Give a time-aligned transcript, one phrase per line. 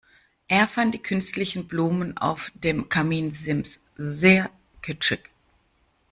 [0.47, 4.49] Er fand die künstlichen Blumen auf dem Kaminsims sehr
[4.81, 5.29] kitschig.